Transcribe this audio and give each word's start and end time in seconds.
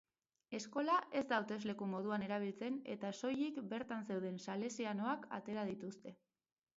Eskola 0.59 0.93
ez 1.19 1.21
da 1.31 1.37
hautesleku 1.41 1.89
moduan 1.91 2.23
erabiltzen 2.27 2.79
eta 2.93 3.11
soilik 3.21 3.59
bertan 3.73 4.07
zeuden 4.15 4.39
salesianoak 4.47 5.29
atera 5.41 5.67
dituzte. 5.71 6.15